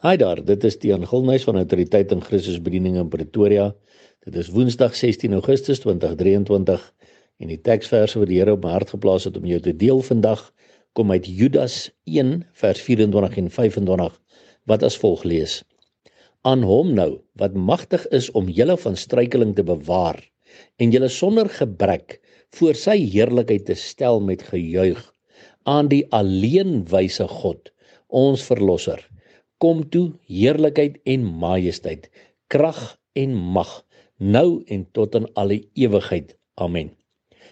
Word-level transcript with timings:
Hi 0.00 0.16
daar, 0.16 0.38
dit 0.40 0.62
is 0.64 0.78
Tiaan 0.80 1.02
Gilnys 1.04 1.42
van 1.44 1.58
Autoriteit 1.60 2.12
in 2.14 2.22
Christus 2.24 2.54
Bediening 2.64 2.94
in 2.96 3.08
Pretoria. 3.12 3.66
Dit 4.24 4.38
is 4.40 4.46
Woensdag 4.48 4.94
16 4.96 5.34
Augustus 5.36 5.82
2023 5.82 6.86
en 7.44 7.52
die 7.52 7.58
teksverse 7.60 8.16
wat 8.22 8.30
die 8.30 8.38
Here 8.38 8.54
op 8.56 8.64
my 8.64 8.72
hart 8.72 8.94
geplaas 8.94 9.26
het 9.28 9.36
om 9.36 9.44
jou 9.44 9.58
te 9.60 9.74
deel 9.76 10.00
vandag 10.06 10.46
kom 10.96 11.12
uit 11.12 11.28
Judas 11.28 11.76
1 12.08 12.32
vers 12.62 12.80
24 12.86 13.36
en 13.44 13.52
25 13.58 14.16
wat 14.72 14.88
as 14.88 14.96
volg 15.04 15.26
lees: 15.28 15.58
Aan 16.48 16.64
hom 16.64 16.96
nou 16.96 17.10
wat 17.44 17.60
magtig 17.68 18.08
is 18.08 18.32
om 18.32 18.48
julle 18.48 18.80
van 18.80 18.96
struikeling 18.96 19.52
te 19.60 19.68
bewaar 19.68 20.24
en 20.80 20.96
julle 20.96 21.12
sonder 21.12 21.52
gebrek 21.60 22.22
voor 22.56 22.72
sy 22.86 22.96
heerlikheid 23.04 23.68
te 23.68 23.76
stel 23.76 24.24
met 24.24 24.48
gejuig 24.48 25.04
aan 25.68 25.92
die 25.92 26.06
alleen 26.08 26.86
wyse 26.88 27.28
God, 27.28 27.68
ons 28.08 28.48
verlosser 28.48 29.04
kom 29.60 29.82
toe 29.92 30.10
heerlikheid 30.28 30.96
en 31.04 31.26
majesteit, 31.42 32.08
krag 32.52 32.80
en 33.18 33.36
mag, 33.56 33.70
nou 34.18 34.62
en 34.72 34.86
tot 34.96 35.14
in 35.18 35.28
alle 35.40 35.60
ewigheid. 35.78 36.34
Amen. 36.60 36.90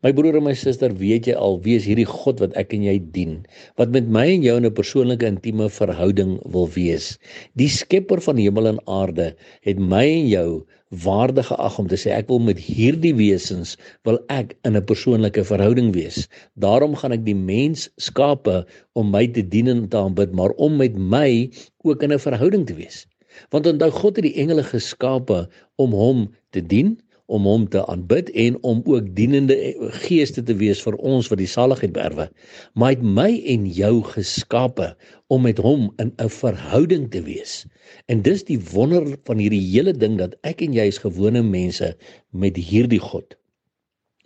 My 0.00 0.14
broer 0.16 0.38
en 0.38 0.46
my 0.46 0.54
suster, 0.56 0.94
weet 0.96 1.26
jy 1.28 1.34
al 1.36 1.58
wie 1.60 1.74
is 1.76 1.84
hierdie 1.84 2.08
God 2.08 2.38
wat 2.40 2.54
ek 2.56 2.72
en 2.72 2.86
jy 2.86 2.94
dien, 3.12 3.34
wat 3.76 3.92
met 3.92 4.06
my 4.08 4.24
en 4.32 4.46
jou 4.46 4.56
'n 4.56 4.72
persoonlike 4.72 5.28
intieme 5.28 5.68
verhouding 5.68 6.38
wil 6.54 6.68
wees? 6.72 7.18
Die 7.52 7.68
skepper 7.68 8.20
van 8.24 8.40
hemel 8.40 8.72
en 8.72 8.80
aarde 8.88 9.36
het 9.60 9.78
my 9.78 10.06
en 10.08 10.28
jou 10.28 10.48
waardig 10.90 11.46
geag 11.46 11.78
om 11.78 11.86
te 11.86 11.98
sê 11.98 12.10
ek 12.10 12.26
wil 12.28 12.40
met 12.42 12.58
hierdie 12.58 13.14
wesens 13.14 13.76
wil 14.08 14.18
ek 14.34 14.56
in 14.66 14.76
'n 14.76 14.84
persoonlike 14.84 15.44
verhouding 15.46 15.92
wees. 15.94 16.26
Daarom 16.58 16.96
gaan 16.98 17.12
ek 17.12 17.24
die 17.24 17.34
mens 17.34 17.88
skape 17.96 18.66
om 18.98 19.10
my 19.10 19.26
te 19.26 19.42
dien 19.42 19.68
en 19.68 19.88
te 19.88 19.96
aanbid, 19.96 20.32
maar 20.34 20.50
om 20.58 20.76
met 20.76 20.98
my 20.98 21.50
ook 21.84 22.02
in 22.02 22.12
'n 22.12 22.18
verhouding 22.18 22.66
te 22.66 22.74
wees. 22.74 23.06
Want 23.50 23.66
onthou 23.66 23.90
God 23.90 24.16
het 24.16 24.24
die 24.24 24.34
engele 24.42 24.62
geskape 24.62 25.48
om 25.76 25.92
hom 25.92 26.34
te 26.50 26.60
dien 26.60 26.98
om 27.30 27.46
hom 27.48 27.66
te 27.70 27.82
aanbid 27.92 28.30
en 28.44 28.58
om 28.66 28.82
ook 28.90 29.10
dienende 29.16 29.56
geeste 30.02 30.42
te 30.42 30.56
wees 30.58 30.82
vir 30.82 30.96
ons 30.98 31.30
wat 31.30 31.40
die 31.40 31.50
saligheid 31.50 31.94
beerwe. 31.94 32.26
Maar 32.74 32.92
hy 32.92 32.96
het 32.96 33.06
my 33.20 33.30
en 33.54 33.68
jou 33.76 33.92
geskape 34.10 34.90
om 35.30 35.46
met 35.46 35.62
hom 35.62 35.88
in 36.02 36.12
'n 36.18 36.32
verhouding 36.40 37.10
te 37.14 37.22
wees. 37.22 37.64
En 38.06 38.22
dis 38.22 38.44
die 38.44 38.58
wonder 38.72 39.06
van 39.24 39.38
hierdie 39.38 39.62
hele 39.62 39.92
ding 39.92 40.18
dat 40.18 40.34
ek 40.42 40.62
en 40.62 40.74
jy 40.74 40.86
is 40.90 40.98
gewone 40.98 41.42
mense 41.42 41.94
met 42.30 42.56
hierdie 42.56 43.02
God. 43.02 43.36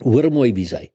Hoor 0.03 0.31
mooi 0.33 0.53
wie 0.53 0.69
hy. 0.69 0.89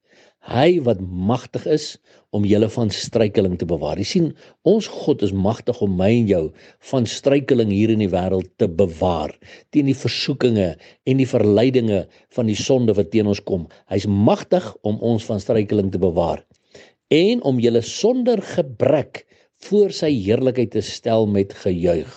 Hy 0.47 0.79
wat 0.85 1.01
magtig 1.03 1.65
is 1.67 1.97
om 2.31 2.45
julle 2.47 2.69
van 2.71 2.91
struikeling 2.93 3.57
te 3.59 3.67
bewaar. 3.67 3.99
Jy 3.99 4.07
sien, 4.07 4.27
ons 4.63 4.87
God 4.87 5.23
is 5.25 5.33
magtig 5.35 5.81
om 5.83 5.97
my 5.99 6.07
en 6.21 6.29
jou 6.29 6.43
van 6.91 7.07
struikeling 7.09 7.73
hier 7.73 7.91
in 7.91 7.99
die 7.99 8.11
wêreld 8.11 8.47
te 8.61 8.69
bewaar 8.69 9.33
teen 9.75 9.89
die 9.89 9.97
versoekinge 9.97 10.69
en 10.79 11.19
die 11.19 11.27
verleidinge 11.27 12.05
van 12.37 12.47
die 12.47 12.57
sonde 12.57 12.95
wat 12.95 13.11
teen 13.11 13.27
ons 13.27 13.43
kom. 13.43 13.67
Hy's 13.91 14.07
magtig 14.07 14.69
om 14.87 15.01
ons 15.05 15.27
van 15.27 15.43
struikeling 15.43 15.91
te 15.91 16.01
bewaar 16.01 16.45
en 17.11 17.41
om 17.43 17.59
julle 17.59 17.81
sonder 17.83 18.41
gebrek 18.45 19.25
voor 19.67 19.91
sy 19.91 20.11
heerlikheid 20.13 20.71
te 20.71 20.83
stel 20.85 21.27
met 21.27 21.51
gejuig. 21.65 22.09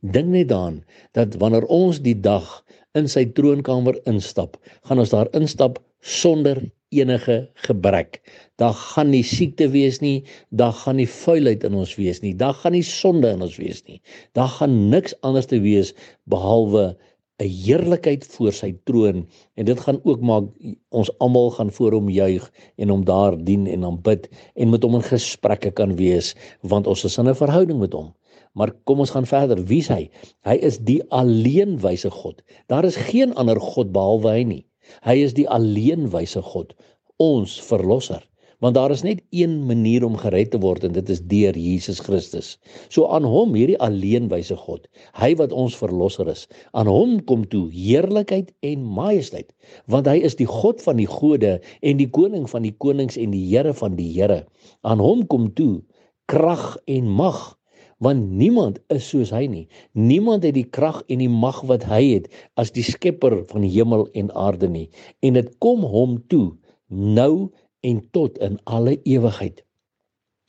Dink 0.00 0.30
net 0.32 0.48
daaraan 0.48 0.80
dat 1.18 1.36
wanneer 1.42 1.66
ons 1.72 2.00
die 2.00 2.16
dag 2.16 2.62
in 2.96 3.10
sy 3.10 3.26
troonkamer 3.36 3.98
instap, 4.08 4.56
gaan 4.88 5.02
ons 5.02 5.12
daar 5.12 5.28
instap 5.36 5.82
sonder 6.00 6.62
enige 6.94 7.48
gebrek. 7.66 8.20
Daar 8.56 8.74
gaan 8.74 9.10
nie 9.10 9.24
siekte 9.24 9.68
wees 9.72 10.00
nie, 10.00 10.24
daar 10.50 10.72
gaan 10.72 10.96
nie 11.00 11.08
vuilheid 11.08 11.64
in 11.66 11.74
ons 11.74 11.96
wees 11.98 12.22
nie, 12.22 12.34
daar 12.34 12.54
gaan 12.54 12.76
nie 12.76 12.84
sonde 12.86 13.32
in 13.34 13.42
ons 13.42 13.58
wees 13.60 13.82
nie. 13.88 14.00
Daar 14.38 14.48
gaan 14.58 14.88
niks 14.92 15.14
anders 15.26 15.50
te 15.50 15.60
wees 15.60 15.92
behalwe 16.30 16.96
'n 17.38 17.48
heerlikheid 17.52 18.24
voor 18.24 18.52
sy 18.52 18.70
troon 18.88 19.26
en 19.60 19.64
dit 19.68 19.80
gaan 19.80 19.98
ook 20.04 20.20
maak 20.20 20.44
ons 20.88 21.10
almal 21.18 21.50
gaan 21.50 21.72
voor 21.78 21.92
hom 21.92 22.08
juig 22.08 22.44
en 22.80 22.88
hom 22.88 23.04
daar 23.04 23.36
dien 23.36 23.66
en 23.66 23.84
aanbid 23.84 24.28
en 24.54 24.70
met 24.70 24.82
hom 24.82 24.94
in 24.94 25.04
gesprekke 25.04 25.70
kan 25.70 25.96
wees 25.96 26.34
want 26.62 26.86
ons 26.86 27.04
is 27.04 27.18
in 27.18 27.28
'n 27.28 27.34
verhouding 27.34 27.78
met 27.78 27.92
hom. 27.92 28.14
Maar 28.56 28.72
kom 28.88 29.00
ons 29.04 29.12
gaan 29.12 29.26
verder. 29.26 29.64
Wie 29.64 29.82
is 29.84 29.88
hy? 29.88 30.08
Hy 30.48 30.56
is 30.64 30.78
die 30.78 31.02
alleen 31.12 31.76
wyse 31.80 32.10
God. 32.10 32.40
Daar 32.72 32.84
is 32.84 32.96
geen 32.96 33.34
ander 33.34 33.60
God 33.60 33.92
behalwe 33.92 34.32
hy 34.32 34.44
nie. 34.44 34.64
Hy 35.06 35.18
is 35.24 35.34
die 35.36 35.48
alleenwyse 35.48 36.42
God, 36.42 36.74
ons 37.22 37.58
verlosser. 37.68 38.22
Want 38.64 38.78
daar 38.78 38.90
is 38.90 39.02
net 39.04 39.20
een 39.36 39.66
manier 39.68 40.04
om 40.04 40.14
gered 40.16 40.50
te 40.54 40.58
word 40.62 40.84
en 40.88 40.94
dit 40.96 41.10
is 41.12 41.20
deur 41.28 41.56
Jesus 41.60 41.98
Christus. 42.00 42.54
So 42.88 43.04
aan 43.12 43.26
hom, 43.28 43.52
hierdie 43.52 43.76
alleenwyse 43.84 44.56
God, 44.56 44.86
hy 45.20 45.34
wat 45.36 45.52
ons 45.52 45.76
verlosser 45.76 46.30
is, 46.32 46.46
aan 46.72 46.88
hom 46.88 47.18
kom 47.28 47.44
toe 47.52 47.66
heerlikheid 47.74 48.54
en 48.64 48.86
majesteit, 48.96 49.52
want 49.92 50.08
hy 50.08 50.16
is 50.24 50.38
die 50.40 50.48
God 50.48 50.80
van 50.86 50.96
die 51.02 51.10
gode 51.10 51.58
en 51.82 52.00
die 52.00 52.08
koning 52.08 52.48
van 52.48 52.64
die 52.64 52.72
konings 52.80 53.20
en 53.20 53.36
die 53.36 53.44
Here 53.50 53.76
van 53.76 53.98
die 54.00 54.08
Here. 54.14 54.46
Aan 54.88 55.04
hom 55.04 55.26
kom 55.28 55.50
toe 55.58 55.82
krag 56.32 56.78
en 56.88 57.12
mag 57.12 57.52
want 58.04 58.30
niemand 58.30 58.78
is 58.92 59.08
soos 59.08 59.32
hy 59.32 59.46
nie. 59.48 59.64
Niemand 59.96 60.44
het 60.44 60.56
die 60.56 60.68
krag 60.68 61.02
en 61.12 61.22
die 61.22 61.32
mag 61.32 61.62
wat 61.68 61.86
hy 61.88 62.02
het 62.16 62.26
as 62.60 62.72
die 62.76 62.84
skepper 62.84 63.38
van 63.50 63.64
hemel 63.64 64.06
en 64.18 64.32
aarde 64.36 64.68
nie. 64.68 64.88
En 65.24 65.38
dit 65.38 65.48
kom 65.64 65.84
hom 65.86 66.18
toe 66.32 66.50
nou 66.88 67.48
en 67.86 68.02
tot 68.12 68.38
in 68.44 68.58
alle 68.64 68.98
ewigheid. 69.08 69.62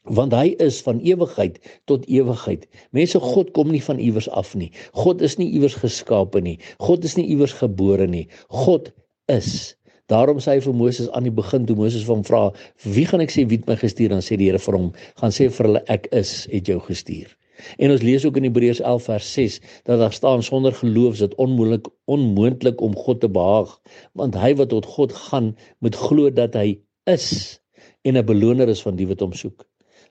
Want 0.07 0.31
hy 0.36 0.53
is 0.63 0.80
van 0.84 1.02
ewigheid 1.03 1.59
tot 1.91 2.06
ewigheid. 2.07 2.68
Mense 2.96 3.19
God 3.19 3.52
kom 3.56 3.72
nie 3.72 3.84
van 3.84 4.00
iewers 4.00 4.30
af 4.30 4.53
nie. 4.56 4.69
God 4.96 5.24
is 5.24 5.36
nie 5.40 5.50
iewers 5.52 5.75
geskape 5.80 6.41
nie. 6.44 6.56
God 6.84 7.03
is 7.07 7.18
nie 7.19 7.28
iewers 7.28 7.56
gebore 7.59 8.07
nie. 8.07 8.28
God 8.52 8.91
is 9.31 9.75
Daarom 10.07 10.38
sê 10.40 10.56
hy 10.56 10.62
vir 10.63 10.73
Moses 10.73 11.09
aan 11.12 11.25
die 11.28 11.35
begin 11.35 11.66
toe 11.68 11.75
Moses 11.75 12.06
van 12.07 12.23
vra, 12.23 12.51
"Wie 12.84 13.06
gaan 13.06 13.22
ek 13.22 13.31
sê 13.31 13.44
wie 13.47 13.57
het 13.57 13.68
my 13.68 13.75
gestuur?" 13.75 14.09
dan 14.09 14.23
sê 14.23 14.38
die 14.38 14.47
Here 14.47 14.59
vir 14.59 14.78
hom, 14.78 14.94
"Gaan 15.19 15.31
sê 15.31 15.50
vir 15.51 15.68
hulle 15.68 15.84
ek 15.88 16.07
is 16.12 16.47
het 16.51 16.68
jou 16.68 16.79
gestuur." 16.79 17.35
En 17.78 17.91
ons 17.91 18.01
lees 18.01 18.25
ook 18.25 18.38
in 18.38 18.44
Hebreërs 18.44 18.79
11 18.79 19.03
vers 19.03 19.34
6 19.34 19.59
dat 19.84 20.00
daar 20.00 20.13
staan 20.13 20.44
sonder 20.44 20.73
geloof 20.73 21.13
is 21.13 21.19
dit 21.25 21.35
onmoontlik 21.35 21.88
onmoontlik 22.06 22.81
om 22.81 22.95
God 22.95 23.19
te 23.19 23.29
behaag, 23.29 23.79
want 24.13 24.35
hy 24.35 24.56
wat 24.56 24.69
tot 24.69 24.85
God 24.85 25.13
gaan, 25.13 25.56
moet 25.79 25.95
glo 25.95 26.29
dat 26.29 26.53
hy 26.53 26.79
is 27.06 27.59
en 28.03 28.18
'n 28.18 28.25
beloner 28.25 28.69
is 28.69 28.81
van 28.81 28.95
die 28.95 29.07
wat 29.07 29.19
hom 29.19 29.34
soek. 29.34 29.66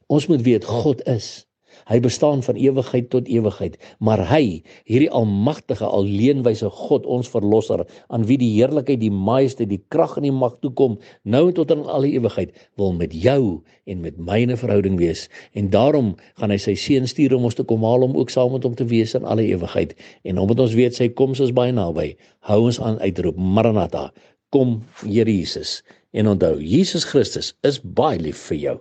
Ons 0.07 0.27
moet 0.27 0.43
weet 0.43 0.65
God 0.65 1.03
is. 1.09 1.47
Hy 1.91 1.99
bestaan 2.05 2.43
van 2.43 2.59
ewigheid 2.61 3.11
tot 3.13 3.29
ewigheid, 3.29 3.77
maar 3.99 4.23
hy, 4.31 4.63
hierdie 4.89 5.11
almagtige, 5.11 5.87
alleenwyse 5.87 6.71
God, 6.73 7.07
ons 7.07 7.29
verlosser, 7.31 7.85
aan 8.09 8.27
wie 8.29 8.39
die 8.41 8.53
heerlikheid, 8.55 9.01
die 9.03 9.13
majesteit, 9.13 9.71
die 9.71 9.83
krag 9.93 10.17
en 10.17 10.27
die 10.29 10.35
mag 10.35 10.57
toe 10.65 10.73
kom, 10.79 10.97
nou 11.25 11.47
en 11.51 11.57
tot 11.59 11.75
in 11.75 11.85
alle 11.85 12.11
ewigheid, 12.17 12.55
wil 12.81 12.97
met 12.97 13.15
jou 13.15 13.61
en 13.87 14.01
met 14.03 14.17
myne 14.19 14.57
verhouding 14.59 14.99
wees. 14.99 15.27
En 15.55 15.71
daarom 15.71 16.15
gaan 16.41 16.55
hy 16.55 16.59
sy 16.63 16.75
seun 16.81 17.07
stuur 17.11 17.37
om 17.37 17.47
ons 17.51 17.59
te 17.59 17.67
kom 17.67 17.85
haal 17.87 18.07
om 18.09 18.17
ook 18.19 18.33
saam 18.33 18.57
met 18.57 18.67
hom 18.67 18.75
te 18.79 18.89
wees 18.91 19.15
in 19.19 19.29
alle 19.29 19.47
ewigheid. 19.47 19.95
En 20.25 20.41
omdat 20.43 20.65
ons 20.67 20.79
weet 20.79 20.97
sy 20.99 21.11
koms 21.13 21.43
is 21.45 21.55
baie 21.55 21.75
naby, 21.75 22.15
hou 22.51 22.65
ons 22.71 22.81
aan 22.83 22.99
uitroep 23.05 23.39
Maranatha, 23.39 24.09
kom 24.55 24.81
Here 25.05 25.31
Jesus. 25.31 25.83
En 26.17 26.31
onthou, 26.33 26.57
Jesus 26.63 27.05
Christus 27.05 27.53
is 27.67 27.79
baie 27.83 28.19
lief 28.19 28.39
vir 28.49 28.59
jou. 28.63 28.77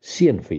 Seën 0.00 0.38
vir 0.40 0.54
jou. 0.54 0.56